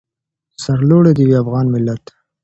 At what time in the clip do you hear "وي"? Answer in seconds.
1.27-1.35